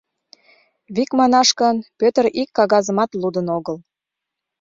Вик 0.95 1.09
манаш 1.19 1.49
гын, 1.61 1.75
Пӧтыр 1.99 2.25
ик 2.41 2.49
кагазымат 2.57 3.11
лудын 3.21 3.47
огыл. 3.57 3.77